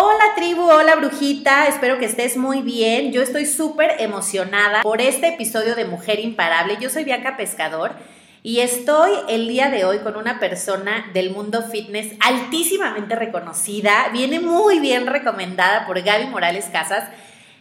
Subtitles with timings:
[0.00, 3.10] Hola tribu, hola brujita, espero que estés muy bien.
[3.10, 6.76] Yo estoy súper emocionada por este episodio de Mujer Imparable.
[6.80, 7.96] Yo soy Bianca Pescador
[8.44, 14.38] y estoy el día de hoy con una persona del mundo fitness altísimamente reconocida, viene
[14.38, 17.10] muy bien recomendada por Gaby Morales Casas,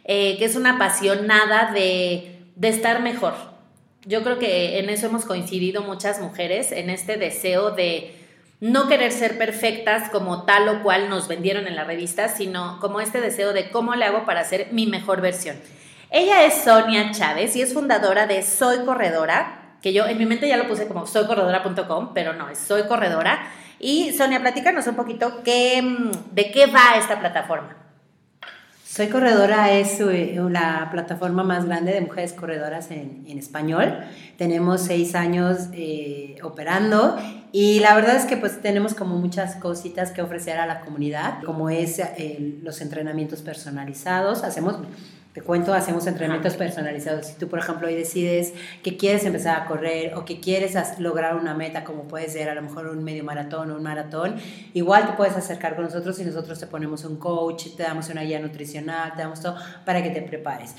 [0.03, 3.33] eh, que es una apasionada de, de estar mejor.
[4.05, 8.26] Yo creo que en eso hemos coincidido muchas mujeres, en este deseo de
[8.59, 13.01] no querer ser perfectas como tal o cual nos vendieron en la revista, sino como
[13.01, 15.57] este deseo de cómo le hago para ser mi mejor versión.
[16.09, 20.47] Ella es Sonia Chávez y es fundadora de Soy Corredora, que yo en mi mente
[20.47, 23.51] ya lo puse como soycorredora.com, pero no, es Soy Corredora.
[23.79, 25.83] Y Sonia, platícanos un poquito qué,
[26.31, 27.86] de qué va esta plataforma.
[28.97, 33.99] Soy Corredora es eh, la plataforma más grande de mujeres corredoras en, en español.
[34.39, 37.15] Tenemos seis años eh, operando
[37.51, 41.43] y la verdad es que pues tenemos como muchas cositas que ofrecer a la comunidad,
[41.43, 44.43] como es eh, los entrenamientos personalizados.
[44.43, 44.77] Hacemos
[45.37, 47.27] te cuento, hacemos entrenamientos personalizados.
[47.27, 51.35] Si tú, por ejemplo, hoy decides que quieres empezar a correr o que quieres lograr
[51.35, 54.37] una meta, como puede ser a lo mejor un medio maratón o un maratón,
[54.73, 58.23] igual te puedes acercar con nosotros y nosotros te ponemos un coach, te damos una
[58.23, 60.73] guía nutricional, te damos todo para que te prepares.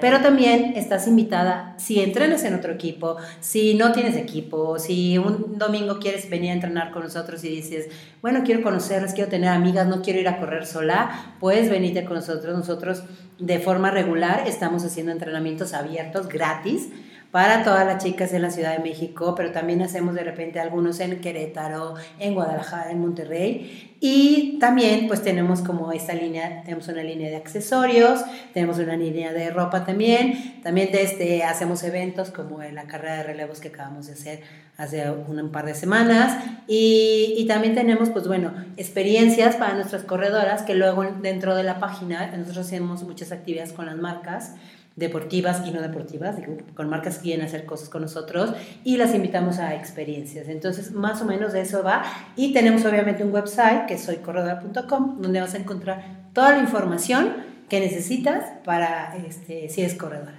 [0.00, 5.58] Pero también estás invitada, si entrenas en otro equipo, si no tienes equipo, si un
[5.58, 7.88] domingo quieres venir a entrenar con nosotros y dices,
[8.22, 12.14] bueno, quiero conocerlas, quiero tener amigas, no quiero ir a correr sola, puedes venirte con
[12.14, 12.56] nosotros.
[12.56, 13.02] Nosotros
[13.38, 14.03] de forma regular
[14.46, 16.88] estamos haciendo entrenamientos abiertos gratis
[17.34, 21.00] para todas las chicas en la Ciudad de México, pero también hacemos de repente algunos
[21.00, 23.96] en Querétaro, en Guadalajara, en Monterrey.
[23.98, 28.20] Y también pues tenemos como esta línea, tenemos una línea de accesorios,
[28.52, 30.60] tenemos una línea de ropa también.
[30.62, 34.40] También este hacemos eventos como la carrera de relevos que acabamos de hacer
[34.76, 36.40] hace un, par de semanas.
[36.68, 42.28] Y también tenemos pues bueno, experiencias para nuestras corredoras que luego dentro de la página
[42.36, 44.52] nosotros hacemos muchas actividades con las marcas
[44.96, 46.36] deportivas y no deportivas,
[46.74, 48.52] con marcas que quieren hacer cosas con nosotros
[48.84, 50.48] y las invitamos a experiencias.
[50.48, 52.04] Entonces, más o menos de eso va.
[52.36, 57.34] Y tenemos obviamente un website que es soycorredora.com, donde vas a encontrar toda la información
[57.68, 60.38] que necesitas para este, si eres corredora.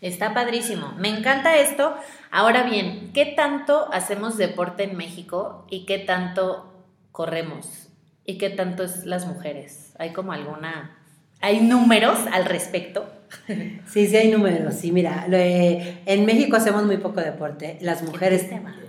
[0.00, 0.94] Está padrísimo.
[0.98, 1.94] Me encanta esto.
[2.30, 6.72] Ahora bien, ¿qué tanto hacemos deporte en México y qué tanto
[7.12, 7.88] corremos?
[8.24, 9.92] ¿Y qué tanto es las mujeres?
[9.98, 10.96] ¿Hay como alguna...
[11.42, 13.10] ¿Hay números al respecto?
[13.86, 14.74] Sí, sí hay números.
[14.74, 17.78] Sí, mira, en México hacemos muy poco deporte.
[17.80, 18.46] Las mujeres...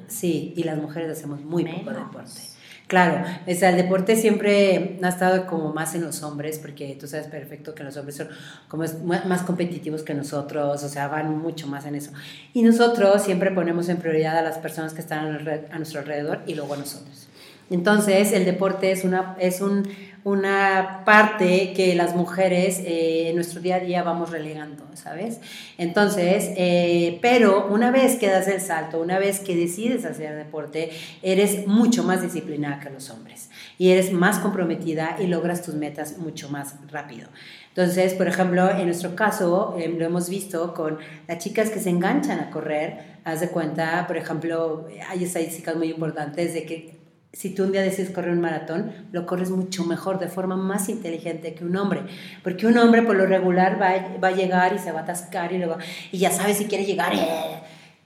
[0.07, 2.41] Sí, y las mujeres hacemos muy poco deporte.
[2.87, 7.27] Claro, o el deporte siempre ha estado como más en los hombres, porque tú sabes
[7.27, 8.27] perfecto que los hombres son
[8.67, 8.83] como
[9.25, 12.11] más competitivos que nosotros, o sea, van mucho más en eso.
[12.51, 16.55] Y nosotros siempre ponemos en prioridad a las personas que están a nuestro alrededor y
[16.55, 17.29] luego a nosotros.
[17.71, 19.87] Entonces, el deporte es, una, es un,
[20.25, 25.39] una parte que las mujeres eh, en nuestro día a día vamos relegando, ¿sabes?
[25.77, 30.91] Entonces, eh, pero una vez que das el salto, una vez que decides hacer deporte,
[31.23, 36.17] eres mucho más disciplinada que los hombres y eres más comprometida y logras tus metas
[36.17, 37.29] mucho más rápido.
[37.69, 41.89] Entonces, por ejemplo, en nuestro caso, eh, lo hemos visto con las chicas que se
[41.89, 47.00] enganchan a correr, haz de cuenta, por ejemplo, hay estadísticas muy importantes de que
[47.33, 50.89] si tú un día decides correr un maratón, lo corres mucho mejor, de forma más
[50.89, 52.01] inteligente que un hombre.
[52.43, 55.53] Porque un hombre por lo regular va, va a llegar y se va a atascar
[55.53, 55.77] y, luego,
[56.11, 57.13] y ya sabe si quiere llegar.
[57.13, 57.61] Eh,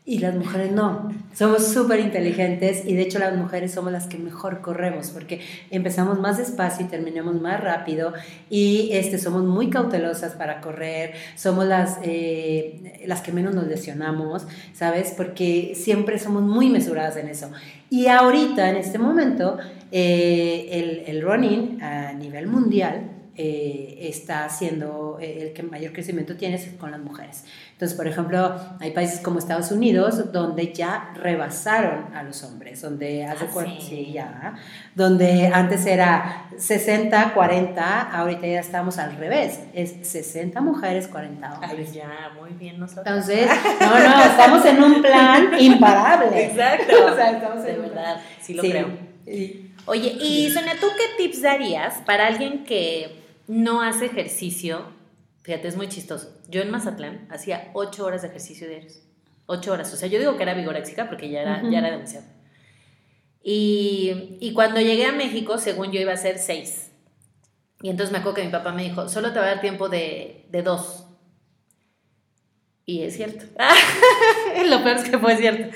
[0.08, 1.10] y las mujeres no.
[1.34, 5.42] Somos súper inteligentes y de hecho las mujeres somos las que mejor corremos porque
[5.72, 8.14] empezamos más despacio y terminamos más rápido
[8.50, 14.46] y este, somos muy cautelosas para correr, somos las, eh, las que menos nos lesionamos,
[14.74, 15.14] ¿sabes?
[15.18, 17.50] Porque siempre somos muy mesuradas en eso.
[17.90, 19.58] Y ahorita, en este momento,
[19.92, 26.38] eh, el, el running a nivel mundial eh, está haciendo, eh, el que mayor crecimiento
[26.38, 27.44] tiene es con las mujeres.
[27.74, 33.26] Entonces, por ejemplo, hay países como Estados Unidos donde ya rebasaron a los hombres, donde
[33.26, 34.12] hace ¿Ah, sí?
[34.14, 34.56] ya,
[34.96, 41.90] donde antes era 60, 40, ahorita ya estamos al revés, es 60 mujeres, 40 hombres.
[41.90, 43.06] Ay, ya, muy bien nosotros.
[43.06, 43.50] Entonces,
[43.82, 46.46] no, no, estamos en un plan imparable.
[46.46, 46.94] Exacto.
[47.12, 48.70] O sea, estamos de en un verdad, sí lo Sí.
[48.72, 48.88] creo.
[49.88, 54.86] Oye, y Sonia, ¿tú qué tips darías para alguien que no hace ejercicio?
[55.44, 56.36] Fíjate, es muy chistoso.
[56.50, 59.00] Yo en Mazatlán hacía ocho horas de ejercicio diarios.
[59.46, 59.94] Ocho horas.
[59.94, 61.72] O sea, yo digo que era vigoréxica porque ya era, Ujú.
[61.72, 62.26] ya era demasiado.
[63.44, 66.92] Y, y cuando llegué a México, según yo iba a hacer seis.
[67.82, 69.88] Y entonces me acuerdo que mi papá me dijo, solo te va a dar tiempo
[69.88, 71.06] de, de dos.
[72.88, 73.46] Y es cierto.
[74.66, 75.76] Lo peor es que fue cierto.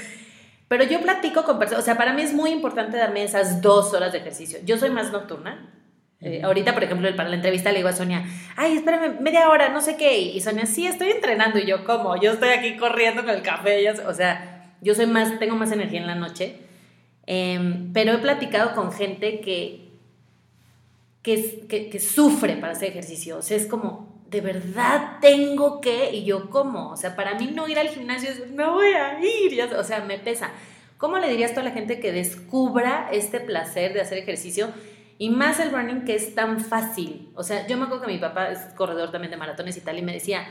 [0.68, 3.94] Pero yo platico con personas, o sea, para mí es muy importante darme esas dos
[3.94, 4.60] horas de ejercicio.
[4.66, 5.79] Yo soy más nocturna.
[6.22, 8.26] Eh, ahorita, por ejemplo, para la entrevista le digo a Sonia,
[8.58, 10.20] ay, espérame, media hora, no sé qué.
[10.20, 11.60] Y Sonia, sí, estoy entrenando.
[11.60, 12.20] Y yo, ¿cómo?
[12.22, 13.90] Yo estoy aquí corriendo con el café.
[14.06, 16.58] O sea, yo soy más, tengo más energía en la noche.
[17.26, 19.92] Em, pero he platicado con gente que,
[21.22, 23.38] que, que, que sufre para hacer ejercicio.
[23.38, 26.92] O sea, es como, de verdad tengo que, y yo, ¿cómo?
[26.92, 30.02] O sea, para mí no ir al gimnasio es, no voy a ir, o sea,
[30.02, 30.52] me pesa.
[30.98, 34.70] ¿Cómo le dirías tú a la gente que descubra este placer de hacer ejercicio?
[35.20, 37.30] Y más el running que es tan fácil.
[37.36, 40.00] O sea, yo me acuerdo que mi papá es corredor también de maratones y tal,
[40.00, 40.48] y me decía,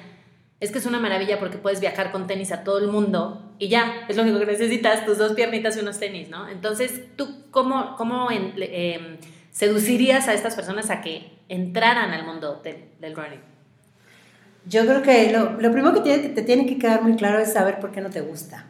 [0.61, 3.69] es que es una maravilla porque puedes viajar con tenis a todo el mundo y
[3.69, 6.49] ya, es lo único que necesitas, tus dos piernitas y unos tenis, ¿no?
[6.51, 9.19] Entonces, ¿tú cómo, cómo eh,
[9.53, 13.41] seducirías a estas personas a que entraran al mundo del, del running?
[14.67, 17.55] Yo creo que lo, lo primero que, que te tiene que quedar muy claro es
[17.55, 18.67] saber por qué no te gusta.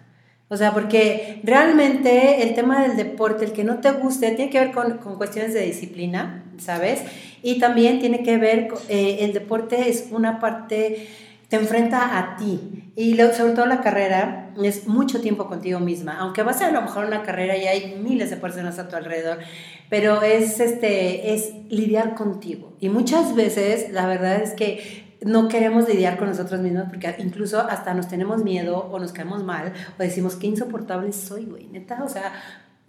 [0.50, 4.58] O sea, porque realmente el tema del deporte, el que no te guste, tiene que
[4.60, 7.00] ver con, con cuestiones de disciplina, ¿sabes?
[7.42, 11.06] Y también tiene que ver, eh, el deporte es una parte,
[11.48, 12.60] te enfrenta a ti.
[12.96, 16.16] Y lo- sobre todo la carrera es mucho tiempo contigo misma.
[16.18, 18.96] Aunque vas a, a lo mejor una carrera y hay miles de personas a tu
[18.96, 19.38] alrededor,
[19.90, 22.74] pero es, este, es lidiar contigo.
[22.80, 27.60] Y muchas veces la verdad es que no queremos lidiar con nosotros mismos porque incluso
[27.60, 32.02] hasta nos tenemos miedo o nos caemos mal o decimos qué insoportable soy, güey, neta,
[32.04, 32.32] o sea,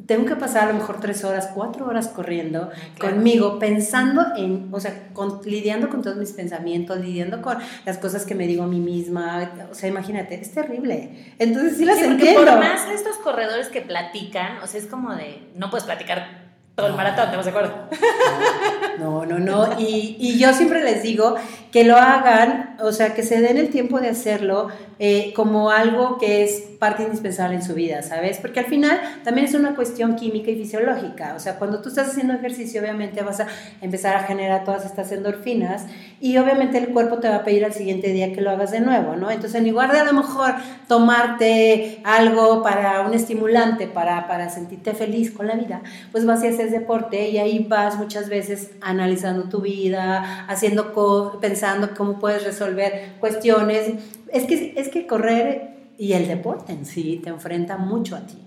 [0.06, 3.16] tengo que pasar a lo mejor tres horas, cuatro horas corriendo Claro.
[3.16, 8.26] conmigo, pensando en, o sea, con- lidiando con todos mis pensamientos, lidiando con las cosas
[8.26, 11.34] que me digo a mí misma, o sea, imagínate, es terrible.
[11.38, 12.46] Entonces sí las Sí, entiendo.
[12.46, 16.88] por más estos corredores que platican, o sea, es como de, no puedes platicar todo
[16.88, 17.74] el maratón, ¿estamos de acuerdo?
[19.00, 19.80] No, no, no.
[19.80, 21.36] Y, y yo siempre les digo
[21.72, 26.18] que lo hagan, o sea, que se den el tiempo de hacerlo eh, como algo
[26.18, 28.38] que es parte indispensable en su vida, ¿sabes?
[28.40, 31.34] Porque al final también es una cuestión química y fisiológica.
[31.36, 33.48] O sea, cuando tú estás haciendo ejercicio, obviamente vas a
[33.82, 35.86] empezar a generar todas estas endorfinas
[36.20, 38.80] y obviamente el cuerpo te va a pedir al siguiente día que lo hagas de
[38.82, 39.30] nuevo, ¿no?
[39.30, 40.54] Entonces, en lugar de a lo mejor
[41.14, 45.82] tomarte algo para un estimulante, para, para sentirte feliz con la vida,
[46.12, 51.38] pues vas y haces deporte y ahí vas muchas veces analizando tu vida, haciendo co-
[51.60, 53.94] pensando cómo puedes resolver cuestiones.
[54.32, 58.38] Es que, es que correr y el deporte en sí te enfrenta mucho a ti.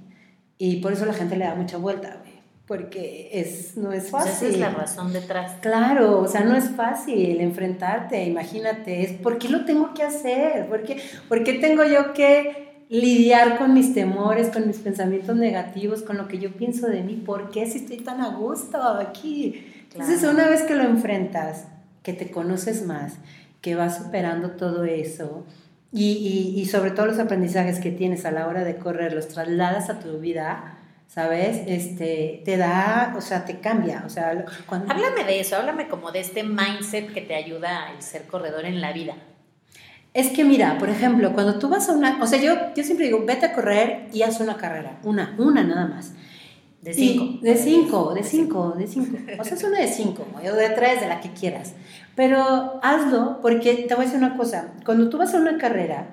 [0.59, 2.33] Y por eso la gente le da mucha vuelta, güey.
[2.67, 4.31] Porque es, no es fácil.
[4.33, 5.53] esa es la razón detrás.
[5.61, 10.69] Claro, o sea, no es fácil enfrentarte, imagínate, es ¿por qué lo tengo que hacer?
[10.69, 10.97] ¿Por qué,
[11.29, 16.29] por qué tengo yo que lidiar con mis temores, con mis pensamientos negativos, con lo
[16.29, 17.15] que yo pienso de mí?
[17.17, 19.67] ¿Por qué si estoy tan a gusto aquí?
[19.93, 20.35] Entonces, Claro.
[20.35, 21.67] una vez que lo enfrentas,
[22.03, 23.15] que te conoces más,
[23.61, 25.45] que vas superando todo eso
[25.93, 29.29] y, y, y sobre todo los aprendizajes que tienes a la hora de correr, los
[29.29, 31.63] trasladas a tu vida, ¿sabes?
[31.67, 34.91] Este, te da, o sea, te cambia, o sea, cuando...
[34.91, 38.81] Háblame de eso, háblame como de este mindset que te ayuda a ser corredor en
[38.81, 39.15] la vida.
[40.15, 43.07] Es que mira, por ejemplo, cuando tú vas a una, o sea, yo, yo siempre
[43.07, 46.13] digo, vete a correr y haz una carrera, una, una nada más.
[46.83, 47.39] De Y- cinco.
[47.41, 49.17] de cinco, de cinco, de cinco.
[49.41, 51.73] O sea, es una de cinco, o de tres, de la que quieras.
[52.17, 56.09] Pero hazlo porque te voy a decir una cosa, cuando tú vas a una carrera,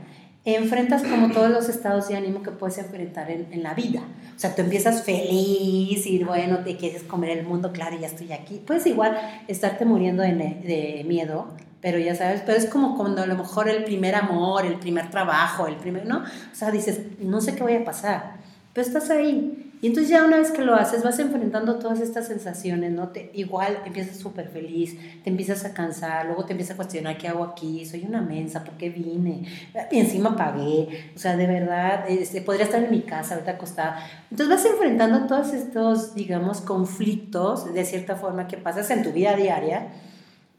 [0.46, 4.02] enfrentas como todos los estados de ánimo que puedes enfrentar en, en la vida.
[4.36, 8.32] O sea, tú empiezas feliz y bueno, te quieres comer el mundo, claro, ya estoy
[8.32, 8.62] aquí.
[8.66, 11.48] Puedes igual estarte muriendo de, de miedo,
[11.82, 15.10] pero ya sabes, pero es como cuando a lo mejor el primer amor, el primer
[15.10, 16.20] trabajo, el primer, ¿no?
[16.20, 18.36] O sea, dices, no sé qué voy a pasar,
[18.74, 19.69] pero estás ahí.
[19.82, 23.10] Y entonces ya una vez que lo haces, vas enfrentando todas estas sensaciones, ¿no?
[23.10, 27.30] Te, igual empiezas súper feliz, te empiezas a cansar, luego te empiezas a cuestionar qué
[27.30, 29.44] hago aquí, soy una mensa, ¿por qué vine?
[29.90, 34.06] Y encima pagué, o sea, de verdad, este, podría estar en mi casa ahorita acostada.
[34.30, 39.36] Entonces vas enfrentando todos estos, digamos, conflictos, de cierta forma, que pasas en tu vida
[39.36, 39.88] diaria,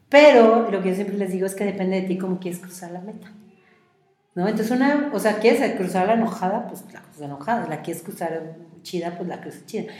[0.09, 2.91] Pero lo que yo siempre les digo es que depende de ti cómo quieres cruzar
[2.91, 3.31] la meta.
[4.33, 4.47] ¿No?
[4.47, 7.67] Entonces, una, o sea, quieres cruzar la enojada, pues la cruzas enojada.
[7.67, 9.91] La quieres cruzar chida, pues la cruzas chida.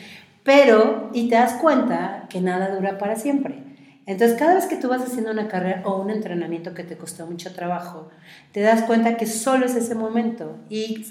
[0.44, 3.60] Pero, y te das cuenta que nada dura para siempre.
[4.06, 7.28] Entonces, cada vez que tú vas haciendo una carrera o un entrenamiento que te costó
[7.28, 8.10] mucho trabajo,
[8.52, 10.58] te das cuenta que solo es ese momento.
[10.70, 11.06] Y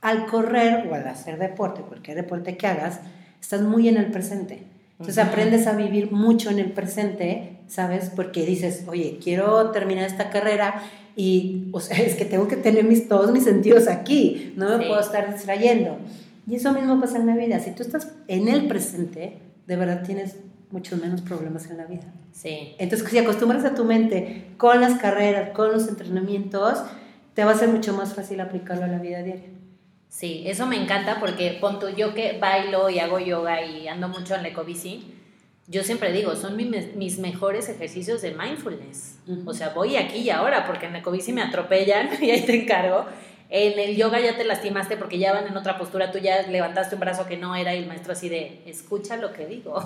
[0.00, 3.00] al correr o al hacer deporte, cualquier deporte que hagas,
[3.40, 4.66] estás muy en el presente.
[4.98, 8.10] Entonces aprendes a vivir mucho en el presente, ¿sabes?
[8.14, 10.82] Porque dices, oye, quiero terminar esta carrera
[11.16, 14.86] y, o sea, es que tengo que tener mis, todos mis sentidos aquí, no me
[14.86, 15.98] puedo estar distrayendo.
[16.46, 17.58] Y eso mismo pasa en la vida.
[17.60, 20.36] Si tú estás en el presente, de verdad tienes
[20.70, 22.04] muchos menos problemas en la vida.
[22.32, 22.74] Sí.
[22.78, 26.82] Entonces, si acostumbras a tu mente con las carreras, con los entrenamientos,
[27.34, 29.50] te va a ser mucho más fácil aplicarlo a la vida diaria.
[30.08, 34.34] Sí, eso me encanta porque punto yo que bailo y hago yoga y ando mucho
[34.34, 35.12] en la ecobici,
[35.66, 39.18] yo siempre digo, son mis, mejores ejercicios de mindfulness.
[39.46, 42.62] O sea, voy aquí y ahora porque en la ecobici me atropellan y ahí te
[42.62, 43.06] encargo.
[43.50, 46.96] En el yoga ya te lastimaste porque ya van en otra postura, tú ya levantaste
[46.96, 49.80] un brazo que no era y el maestro así de, escucha lo que digo.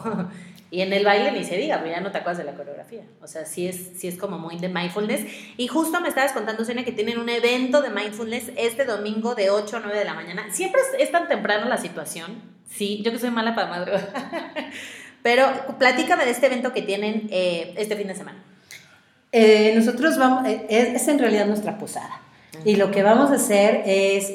[0.70, 3.02] y en el baile ni se diga, pero ya no te acuerdas de la coreografía.
[3.20, 5.26] O sea, sí es, sí es como muy de mindfulness.
[5.56, 9.50] Y justo me estabas contando, Sonia, que tienen un evento de mindfulness este domingo de
[9.50, 10.46] 8 a 9 de la mañana.
[10.50, 12.40] Siempre es, tan temprano la situación.
[12.68, 14.12] Sí, yo que soy mala para madrugar.
[15.22, 18.42] pero platícame de este evento que tienen eh, este fin de semana.
[19.32, 22.22] Eh, nosotros vamos, eh, es en realidad nuestra posada.
[22.64, 24.32] Y lo que vamos a hacer es,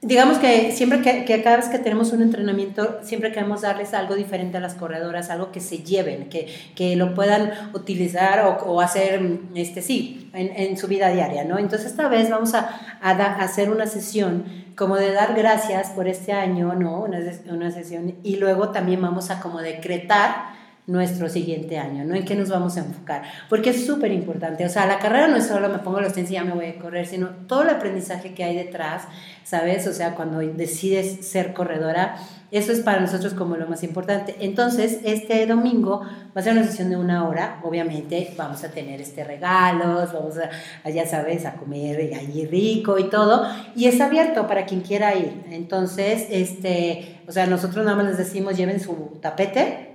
[0.00, 4.56] digamos que siempre que, cada vez que tenemos un entrenamiento, siempre queremos darles algo diferente
[4.56, 9.82] a las corredoras, algo que se lleven, que, que lo puedan utilizar o, hacer, este,
[9.82, 11.58] sí, en, en, su vida diaria, ¿no?
[11.58, 13.10] Entonces esta vez vamos a, a,
[13.42, 14.44] hacer una sesión
[14.76, 17.00] como de dar gracias por este año, ¿no?
[17.00, 17.18] Una,
[17.50, 20.57] una sesión y luego también vamos a como decretar
[20.88, 22.14] nuestro siguiente año, ¿no?
[22.14, 23.22] ¿En qué nos vamos a enfocar?
[23.50, 24.64] Porque es súper importante.
[24.64, 26.64] O sea, la carrera no es solo me pongo los tenis y ya me voy
[26.64, 29.02] a correr, sino todo el aprendizaje que hay detrás,
[29.44, 29.86] ¿sabes?
[29.86, 32.16] O sea, cuando decides ser corredora,
[32.50, 34.34] eso es para nosotros como lo más importante.
[34.40, 37.60] Entonces, este domingo va a ser una sesión de una hora.
[37.62, 43.10] Obviamente, vamos a tener este regalos, vamos a, ya sabes, a comer allí rico y
[43.10, 43.46] todo.
[43.76, 45.44] Y es abierto para quien quiera ir.
[45.50, 49.87] Entonces, este, o sea, nosotros nada más les decimos, lleven su tapete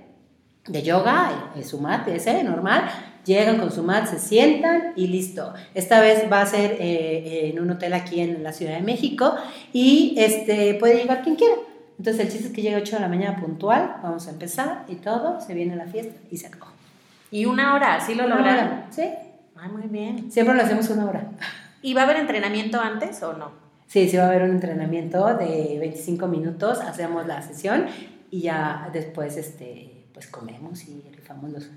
[0.66, 2.90] de yoga, su mat, ese normal,
[3.24, 5.52] llegan con su mat, se sientan y listo.
[5.74, 9.34] Esta vez va a ser eh, en un hotel aquí en la Ciudad de México
[9.72, 11.54] y este, puede llegar quien quiera.
[11.98, 14.84] Entonces el chiste es que llega a 8 de la mañana puntual, vamos a empezar
[14.88, 16.72] y todo, se viene la fiesta y se acabó.
[17.30, 18.00] ¿Y una hora?
[18.00, 18.84] ¿Sí lo lograron?
[18.90, 19.04] Sí.
[19.56, 20.30] Ah, muy bien.
[20.30, 21.30] Siempre lo hacemos una hora.
[21.82, 23.52] ¿Y va a haber entrenamiento antes o no?
[23.86, 27.86] Sí, sí va a haber un entrenamiento de 25 minutos, hacemos la sesión
[28.30, 31.68] y ya después este, pues comemos y rifamos los,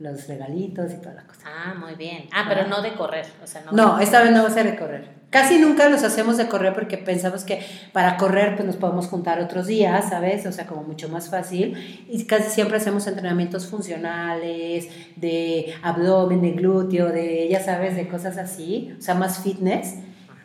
[0.00, 1.46] los regalitos y toda la cosa.
[1.46, 2.24] Ah, muy bien.
[2.32, 3.24] Ah, pero no de correr.
[3.42, 5.08] O sea, no, no esta vez no va a ser de correr.
[5.30, 9.40] Casi nunca los hacemos de correr porque pensamos que para correr pues nos podemos juntar
[9.40, 10.44] otros días, ¿sabes?
[10.46, 12.06] O sea, como mucho más fácil.
[12.08, 18.36] Y casi siempre hacemos entrenamientos funcionales, de abdomen, de glúteo, de, ya sabes, de cosas
[18.38, 19.94] así, o sea, más fitness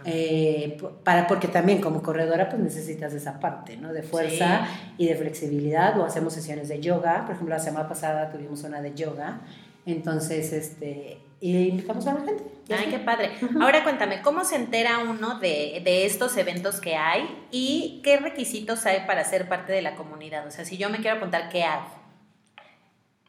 [0.06, 3.91] eh, para, porque también como corredora pues necesitas esa parte, ¿no?
[3.94, 8.32] De fuerza y de flexibilidad, o hacemos sesiones de yoga, por ejemplo la semana pasada
[8.32, 9.41] tuvimos una de yoga,
[9.86, 12.44] entonces, este, y invitamos a la gente.
[12.70, 13.32] Ay, qué padre.
[13.60, 18.86] Ahora cuéntame, ¿cómo se entera uno de, de, estos eventos que hay y qué requisitos
[18.86, 20.46] hay para ser parte de la comunidad?
[20.46, 21.88] O sea, si yo me quiero apuntar, ¿qué hago?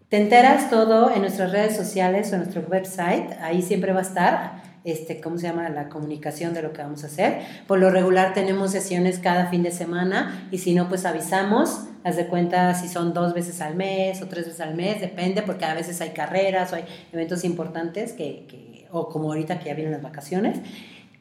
[0.08, 4.02] Te enteras todo en nuestras redes sociales o en nuestro website, ahí siempre va a
[4.02, 5.68] estar este, ¿cómo se llama?
[5.68, 7.40] La comunicación de lo que vamos a hacer.
[7.66, 11.86] Por lo regular tenemos sesiones cada fin de semana y si no, pues avisamos.
[12.02, 15.42] Haz de cuenta si son dos veces al mes o tres veces al mes, depende,
[15.42, 19.66] porque a veces hay carreras o hay eventos importantes que, que o como ahorita que
[19.66, 20.58] ya vienen las vacaciones.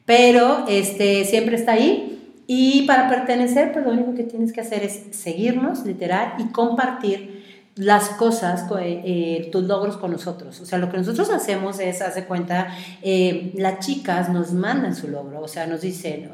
[0.06, 2.16] Pero este, siempre está ahí.
[2.46, 7.39] Y para pertenecer, pues lo único que tienes que hacer es seguirnos, literal, y compartir
[7.76, 10.60] las cosas, eh, eh, tus logros con nosotros.
[10.60, 12.68] O sea, lo que nosotros hacemos es, hace cuenta,
[13.02, 16.30] eh, las chicas nos mandan su logro, o sea, nos dicen,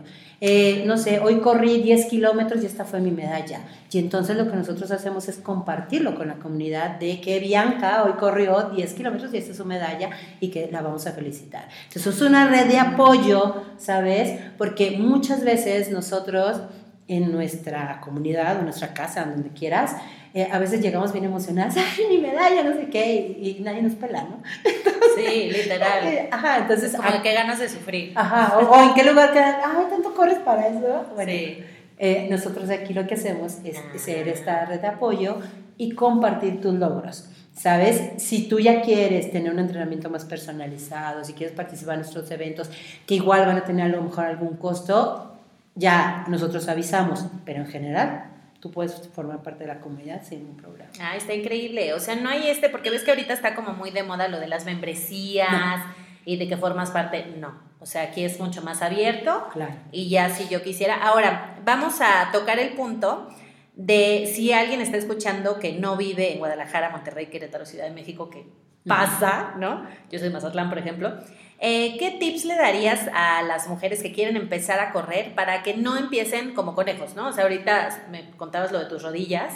[0.86, 3.60] no sé, hoy corrí 10 kilómetros y esta fue mi medalla.
[3.90, 8.12] Y entonces lo que nosotros hacemos es compartirlo con la comunidad de que Bianca hoy
[8.12, 11.68] corrió 10 kilómetros y esta es su medalla y que la vamos a felicitar.
[11.88, 14.38] Entonces es una red de apoyo, ¿sabes?
[14.58, 16.60] Porque muchas veces nosotros
[17.08, 19.96] en nuestra comunidad o nuestra casa, donde quieras,
[20.36, 22.62] eh, a veces llegamos bien emocionadas, ¡ay, mi medalla!
[22.62, 24.42] No sé qué, y, nadie nos pela, ¿no?
[25.16, 26.06] sí, literal.
[26.06, 26.94] Eh, ajá, entonces.
[26.94, 28.12] Como ah, qué ganas de sufrir.
[28.14, 31.06] Ajá, o, en qué lugar quedan, ¡ay, tanto corres para eso!
[31.14, 31.64] Bueno, sí.
[31.98, 33.98] Eh, nosotros aquí lo que hacemos es ah.
[33.98, 35.38] ser esta red de apoyo
[35.78, 37.30] y compartir tus logros.
[37.54, 38.22] ¿Sabes?
[38.22, 42.68] Si tú ya quieres tener un entrenamiento más personalizado, si quieres participar en nuestros eventos,
[43.06, 45.38] que igual van a tener a lo mejor algún costo,
[45.74, 48.35] ya nosotros avisamos, pero en general
[48.66, 50.90] tú puedes formar parte de la comunidad sin ningún problema.
[51.00, 51.94] Ah, está increíble.
[51.94, 54.40] O sea, no hay este, porque ves que ahorita está como muy de moda lo
[54.40, 55.82] de las membresías
[56.24, 57.34] y de que formas parte.
[57.38, 57.54] No.
[57.78, 59.48] O sea, aquí es mucho más abierto.
[59.52, 59.74] Claro.
[59.92, 60.96] Y ya si yo quisiera.
[60.96, 63.28] Ahora, vamos a tocar el punto
[63.76, 68.30] de si alguien está escuchando que no vive en Guadalajara, Monterrey, Querétaro, Ciudad de México,
[68.30, 68.46] que
[68.86, 69.86] pasa, ¿no?
[70.10, 71.12] Yo soy de Mazatlán, por ejemplo.
[71.58, 75.76] Eh, ¿Qué tips le darías a las mujeres que quieren empezar a correr para que
[75.76, 77.28] no empiecen como conejos, ¿no?
[77.28, 79.54] O sea, ahorita me contabas lo de tus rodillas.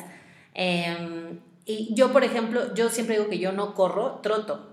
[0.53, 4.69] Em, y yo, por ejemplo, yo siempre digo que yo no corro, troto.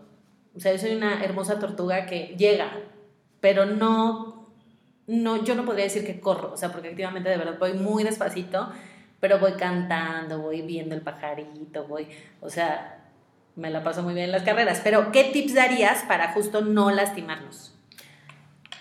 [0.56, 2.72] O sea, yo soy una hermosa tortuga que llega,
[3.40, 4.50] pero no,
[5.06, 8.04] no, yo no podría decir que corro, o sea, porque efectivamente de verdad voy muy
[8.04, 8.72] despacito
[9.20, 12.08] pero voy cantando, voy viendo el pajarito, voy,
[12.42, 13.00] o sea,
[13.56, 14.82] me la paso muy bien en las carreras.
[14.84, 17.74] Pero, ¿qué tips darías para justo no lastimarnos?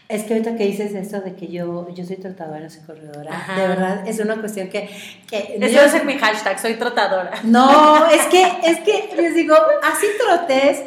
[0.09, 3.45] Es que ahorita que dices esto de que yo, yo soy trotadora, no soy corredora,
[3.57, 4.89] de verdad es una cuestión que...
[5.29, 7.33] que Eso ser mi hashtag, soy trotadora.
[7.43, 10.85] No, es que, es que les digo, así trotes,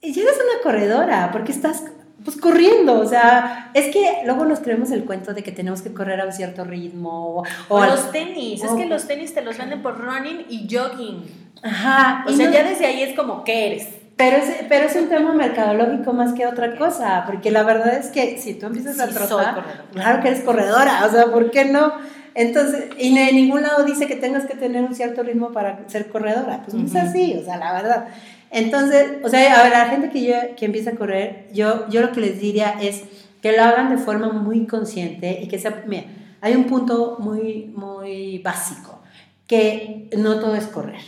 [0.00, 1.84] y eres una corredora, porque estás
[2.24, 5.92] pues corriendo, o sea, es que luego nos creemos el cuento de que tenemos que
[5.92, 7.42] correr a un cierto ritmo.
[7.68, 11.24] O, los tenis, es que los tenis te los venden por running y jogging.
[11.62, 12.24] Ajá.
[12.26, 13.88] O sea, ya desde ahí es como, ¿qué eres?
[14.16, 18.08] Pero es, pero es un tema mercadológico más que otra cosa, porque la verdad es
[18.08, 21.92] que si tú empiezas a trotar, claro que eres corredora, o sea, ¿por qué no?
[22.34, 26.08] Entonces, y en ningún lado dice que tengas que tener un cierto ritmo para ser
[26.08, 28.08] corredora, pues no es así, o sea, la verdad.
[28.52, 32.02] Entonces, o sea, a ver, la gente que, yo, que empieza a correr, yo, yo
[32.02, 33.02] lo que les diría es
[33.40, 36.04] que lo hagan de forma muy consciente y que sea, mira,
[36.42, 39.00] hay un punto muy, muy básico,
[39.46, 41.00] que no todo es correr.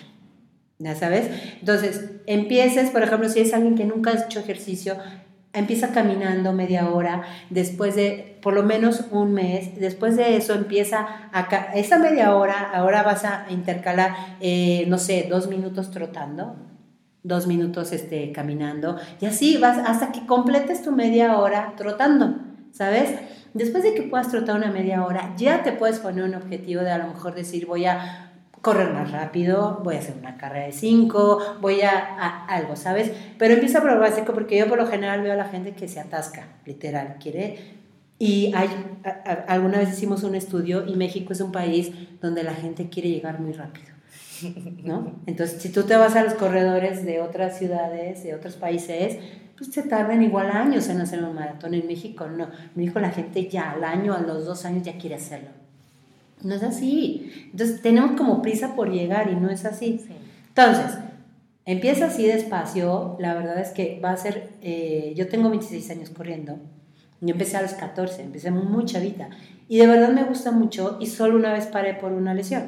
[0.78, 1.30] ¿Ya sabes?
[1.60, 4.96] Entonces, empieces, por ejemplo, si es alguien que nunca ha hecho ejercicio,
[5.52, 11.28] empieza caminando media hora, después de por lo menos un mes, después de eso empieza
[11.32, 16.56] a, esa media hora, ahora vas a intercalar, eh, no sé, dos minutos trotando,
[17.24, 22.36] dos minutos este, caminando, y así vas hasta que completes tu media hora trotando,
[22.70, 23.10] ¿sabes?
[23.54, 26.90] Después de que puedas trotar una media hora, ya te puedes poner un objetivo de
[26.90, 30.72] a lo mejor decir, voy a correr más rápido, voy a hacer una carrera de
[30.72, 33.12] cinco, voy a, algo, ¿sabes?
[33.38, 35.86] Pero empieza por lo básico porque yo por lo general veo a la gente que
[35.86, 37.82] se atasca, literal, quiere...
[38.16, 38.68] Y hay,
[39.48, 41.90] alguna vez hicimos un estudio y México es un país
[42.22, 43.93] donde la gente quiere llegar muy rápido.
[44.84, 45.12] ¿No?
[45.26, 49.18] Entonces, si tú te vas a los corredores de otras ciudades, de otros países,
[49.56, 51.74] pues se tardan igual años en hacer un maratón.
[51.74, 52.44] En México no.
[52.44, 55.50] En México la gente ya al año, a los dos años ya quiere hacerlo.
[56.42, 57.32] No es así.
[57.52, 60.04] Entonces, tenemos como prisa por llegar y no es así.
[60.48, 60.98] Entonces,
[61.64, 63.16] empieza así despacio.
[63.20, 66.58] La verdad es que va a ser, eh, yo tengo 26 años corriendo.
[67.20, 69.30] Yo empecé a los 14, empecé muy chavita.
[69.68, 72.64] Y de verdad me gusta mucho y solo una vez paré por una lesión,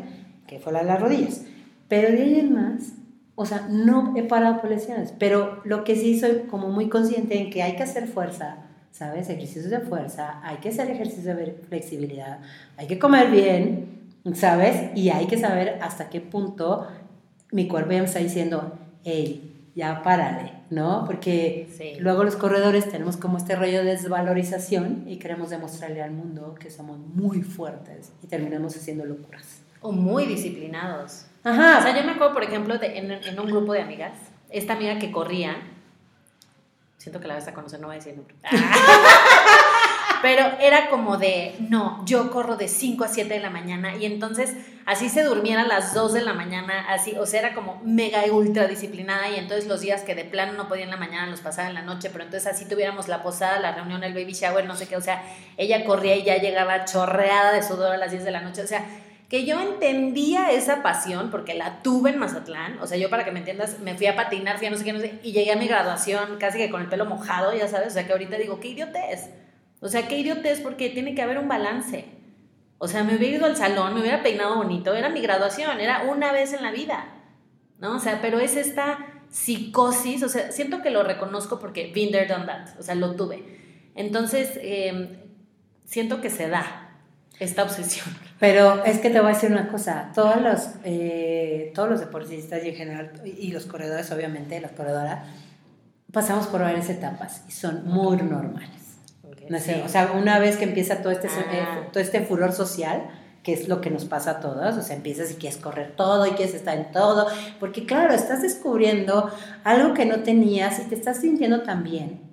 [0.47, 1.43] que fue la de las rodillas.
[1.88, 2.92] Pero de ahí en más,
[3.35, 7.38] o sea, no he parado por lesiones, pero lo que sí soy como muy consciente
[7.38, 9.29] en que hay que hacer fuerza, ¿sabes?
[9.29, 12.40] Ejercicios de fuerza, hay que hacer ejercicios de flexibilidad,
[12.77, 14.90] hay que comer bien, ¿sabes?
[14.96, 16.87] Y hay que saber hasta qué punto
[17.53, 18.72] mi cuerpo ya me está diciendo,
[19.05, 21.05] hey, ya párale, ¿no?
[21.05, 21.68] Porque
[22.01, 26.70] luego los corredores tenemos como este rollo de desvalorización y queremos demostrarle al mundo que
[26.70, 29.66] somos muy fuertes y terminamos haciendo locuras.
[29.81, 31.27] O muy disciplinados.
[31.45, 31.79] Ajá.
[31.79, 34.12] O sea, yo me acuerdo, por ejemplo, de, en, un grupo de amigas,
[34.51, 35.57] esta amiga que corría,
[36.99, 38.35] siento que la vas a conocer, no voy a decir el nombre.
[40.23, 44.07] Pero era como de, no, yo corro de 5 a 7 de la mañana y
[44.07, 47.81] entonces así se durmiera a las 2 de la mañana, así, o sea, era como
[47.85, 50.97] mega y ultra disciplinada y entonces los días que de plano no podía en la
[50.97, 54.15] mañana los pasaba en la noche, pero entonces así tuviéramos la posada, la reunión, el
[54.15, 55.23] baby shower, no sé qué, o sea,
[55.57, 58.67] ella corría y ya llegaba chorreada de sudor a las 10 de la noche, o
[58.67, 58.85] sea,
[59.29, 63.33] que yo entendía esa pasión porque la tuve en Mazatlán, o sea, yo para que
[63.33, 65.53] me entiendas, me fui a patinar, fui a no sé qué, no sé, y llegué
[65.53, 68.37] a mi graduación casi que con el pelo mojado, ya sabes, o sea, que ahorita
[68.37, 69.31] digo, qué idiotez,
[69.81, 72.05] o sea, qué idiotez porque tiene que haber un balance,
[72.79, 76.05] o sea, me hubiera ido al salón, me hubiera peinado bonito, era mi graduación, era
[76.05, 77.09] una vez en la vida,
[77.79, 77.97] ¿no?
[77.97, 82.27] O sea, pero es esta psicosis, o sea, siento que lo reconozco porque been there,
[82.27, 83.43] done that, o sea, lo tuve.
[83.95, 85.17] Entonces, em,
[85.85, 86.86] siento que se da,
[87.38, 88.07] esta obsesión.
[88.40, 92.64] Pero es que te voy a decir una cosa, todos los, eh, todos los deportistas
[92.64, 95.27] y en general, y los corredores obviamente, las corredoras,
[96.12, 98.99] pasamos por varias etapas y son muy normales.
[99.49, 101.44] no sé, O sea, una vez que empieza todo este, ah.
[101.53, 103.09] eh, todo este furor social,
[103.42, 106.27] que es lo que nos pasa a todos, o sea, empiezas y quieres correr todo
[106.27, 107.29] y quieres estar en todo,
[107.61, 109.31] porque claro, estás descubriendo
[109.62, 112.26] algo que no tenías y te estás sintiendo tan bien.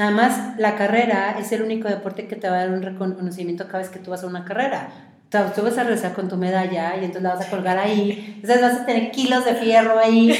[0.00, 3.80] Además, la carrera es el único deporte que te va a dar un reconocimiento cada
[3.80, 4.88] vez que tú vas a una carrera.
[5.28, 8.62] Tú vas a regresar con tu medalla y entonces la vas a colgar ahí, entonces
[8.62, 10.34] vas a tener kilos de fierro ahí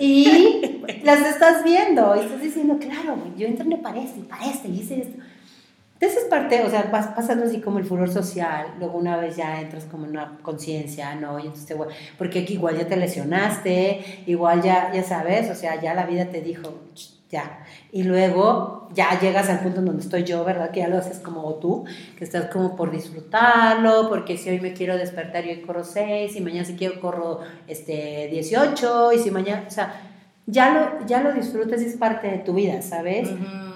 [0.00, 4.66] y las estás viendo y estás diciendo, claro, yo entrené para esto y para este
[4.66, 5.22] y hice esto.
[5.92, 9.36] Entonces es parte, o sea, vas pasando así como el furor social, luego una vez
[9.36, 11.38] ya entras como en una conciencia, ¿no?
[11.38, 11.76] Y entonces te,
[12.18, 16.42] porque igual ya te lesionaste, igual ya, ya sabes, o sea, ya la vida te
[16.42, 16.80] dijo,
[17.30, 17.64] ya.
[17.90, 20.70] Y luego ya llegas al punto en donde estoy yo, ¿verdad?
[20.70, 21.84] Que ya lo haces como tú,
[22.16, 26.36] que estás como por disfrutarlo, porque si hoy me quiero despertar y hoy corro 6,
[26.36, 30.00] y mañana si quiero corro este, 18, y si mañana, o sea,
[30.46, 33.30] ya lo, ya lo disfrutas y es parte de tu vida, ¿sabes?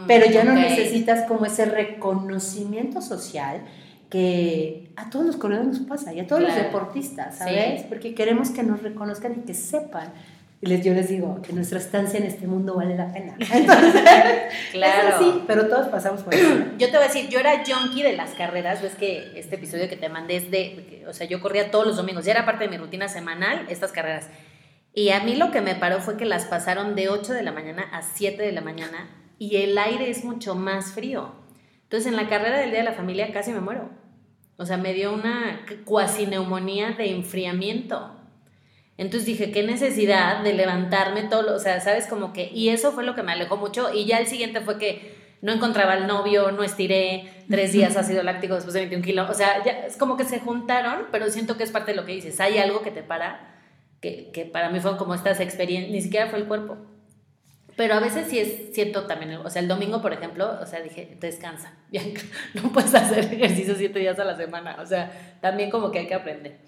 [0.07, 3.63] Pero ya no necesitas como ese reconocimiento social
[4.11, 7.83] que a todos los corredores nos pasa y a todos los deportistas, ¿sabes?
[7.85, 10.13] Porque queremos que nos reconozcan y que sepan.
[10.61, 13.37] Y les, yo les digo que nuestra estancia en este mundo vale la pena.
[13.53, 14.03] Entonces,
[14.73, 15.19] claro.
[15.19, 16.49] sí, pero todos pasamos por eso.
[16.79, 18.83] Yo te voy a decir, yo era junkie de las carreras.
[18.83, 21.97] Ves que este episodio que te mandé es de, o sea, yo corría todos los
[21.97, 24.29] domingos, ya era parte de mi rutina semanal estas carreras.
[24.95, 27.53] Y a mí lo que me paró fue que las pasaron de 8 de la
[27.53, 31.33] mañana a 7 de la mañana y el aire es mucho más frío.
[31.85, 33.91] Entonces en la carrera del Día de la Familia casi me muero.
[34.57, 38.18] O sea, me dio una cuasi neumonía de enfriamiento.
[38.99, 43.05] Entonces dije, qué necesidad de levantarme todo, o sea, sabes como que, y eso fue
[43.05, 43.93] lo que me alejó mucho.
[43.95, 48.23] Y ya el siguiente fue que no encontraba al novio, no estiré, tres días ácido
[48.23, 49.31] láctico después de 21 kilos.
[49.31, 52.05] O sea, ya es como que se juntaron, pero siento que es parte de lo
[52.05, 52.41] que dices.
[52.41, 53.63] Hay algo que te para,
[54.01, 56.77] que, que para mí fue como estas experiencias, ni siquiera fue el cuerpo,
[57.79, 60.81] pero a veces sí es cierto también, o sea, el domingo, por ejemplo, o sea,
[60.81, 62.23] dije, descansa, Bianca,
[62.55, 66.09] no puedes hacer ejercicio siete días a la semana, o sea, también como que hay
[66.09, 66.59] que aprender.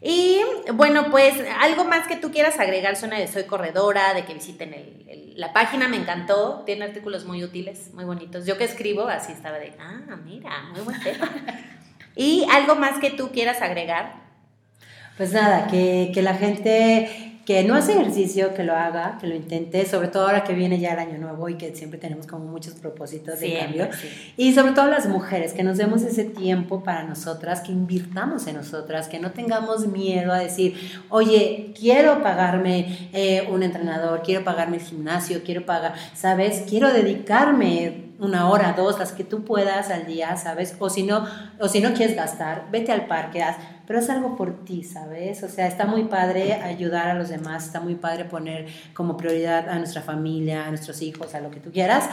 [0.00, 0.40] Y
[0.74, 4.74] bueno, pues algo más que tú quieras agregar, suena de Soy Corredora, de que visiten
[5.36, 8.46] la página, me encantó, tiene artículos muy útiles, muy bonitos.
[8.46, 11.30] Yo que escribo, así estaba de, ah, mira, muy buen tema.
[12.16, 14.26] y algo más que tú quieras agregar.
[15.16, 19.36] Pues nada, que, que la gente que no hace ejercicio, que lo haga, que lo
[19.36, 22.44] intente, sobre todo ahora que viene ya el año nuevo y que siempre tenemos como
[22.44, 23.88] muchos propósitos de cambio.
[24.36, 28.56] Y sobre todo las mujeres, que nos demos ese tiempo para nosotras, que invirtamos en
[28.56, 30.74] nosotras, que no tengamos miedo a decir,
[31.08, 36.64] oye, quiero pagarme eh, un entrenador, quiero pagarme el gimnasio, quiero pagar, ¿sabes?
[36.68, 40.76] Quiero dedicarme una hora, dos, las que tú puedas al día, ¿sabes?
[40.78, 41.26] O si no,
[41.60, 45.42] o si no quieres gastar, vete al parque, haz pero es algo por ti, ¿sabes?
[45.42, 49.68] O sea, está muy padre ayudar a los demás, está muy padre poner como prioridad
[49.68, 52.08] a nuestra familia, a nuestros hijos, a lo que tú quieras,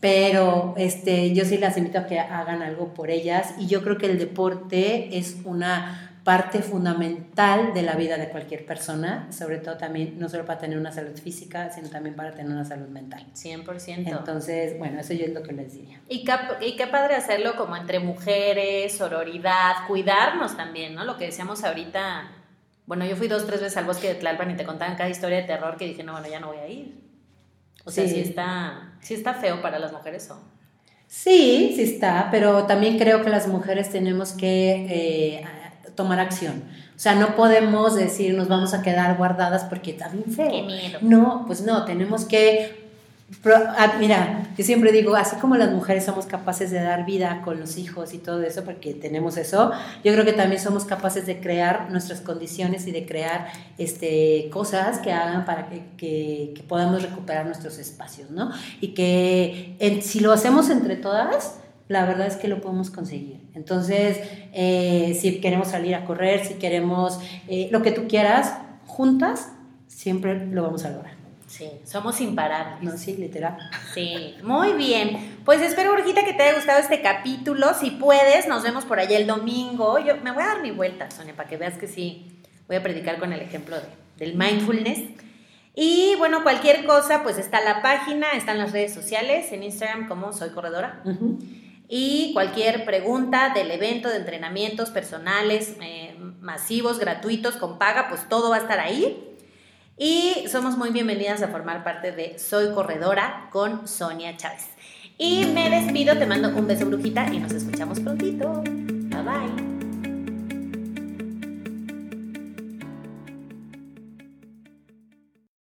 [0.00, 3.98] pero este, yo sí las invito a que hagan algo por ellas y yo creo
[3.98, 9.76] que el deporte es una parte fundamental de la vida de cualquier persona, sobre todo
[9.76, 13.26] también, no solo para tener una salud física, sino también para tener una salud mental.
[13.34, 14.06] 100%.
[14.06, 16.00] Entonces, bueno, eso yo es lo que les diría.
[16.08, 21.04] Y qué, y qué padre hacerlo como entre mujeres, sororidad, cuidarnos también, ¿no?
[21.04, 22.30] Lo que decíamos ahorita,
[22.86, 25.38] bueno, yo fui dos, tres veces al bosque de Tlalpan y te contaban cada historia
[25.38, 27.02] de terror que dije, no, bueno, ya no voy a ir.
[27.84, 30.40] O sea, sí, está, sí está feo para las mujeres o...
[31.08, 35.44] Sí, sí está, pero también creo que las mujeres tenemos que eh,
[35.94, 36.62] tomar acción.
[36.96, 40.66] O sea, no podemos decir nos vamos a quedar guardadas porque está bien feo.
[41.00, 42.82] No, pues no, tenemos que
[43.76, 47.58] ah, mira, yo siempre digo, así como las mujeres somos capaces de dar vida con
[47.58, 49.72] los hijos y todo eso, porque tenemos eso,
[50.04, 54.98] yo creo que también somos capaces de crear nuestras condiciones y de crear este, cosas
[54.98, 58.50] que hagan para que, que, podamos recuperar nuestros espacios, ¿no?
[58.80, 61.56] Y que si lo hacemos entre todas,
[61.92, 63.40] la verdad es que lo podemos conseguir.
[63.54, 64.18] Entonces,
[64.52, 68.54] eh, si queremos salir a correr, si queremos eh, lo que tú quieras,
[68.86, 69.52] juntas,
[69.86, 71.12] siempre lo vamos a lograr.
[71.46, 72.82] Sí, somos imparables.
[72.82, 73.58] No, sí, literal.
[73.92, 75.38] Sí, muy bien.
[75.44, 77.74] Pues espero, Urgita, que te haya gustado este capítulo.
[77.74, 79.98] Si puedes, nos vemos por allá el domingo.
[79.98, 82.82] Yo me voy a dar mi vuelta, Sonia, para que veas que sí, voy a
[82.82, 83.76] predicar con el ejemplo
[84.16, 85.00] del mindfulness.
[85.74, 90.32] Y bueno, cualquier cosa, pues está la página, están las redes sociales, en Instagram como
[90.32, 91.02] Soy Corredora.
[91.94, 98.48] Y cualquier pregunta del evento, de entrenamientos personales, eh, masivos, gratuitos, con paga, pues todo
[98.48, 99.36] va a estar ahí.
[99.98, 104.68] Y somos muy bienvenidas a formar parte de Soy Corredora con Sonia Chávez.
[105.18, 108.62] Y me despido, te mando un beso brujita y nos escuchamos prontito.
[108.62, 109.71] Bye bye.